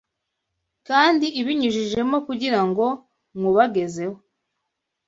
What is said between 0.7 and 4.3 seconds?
kandi ibinyujijemo kugira ngo nywubagezeho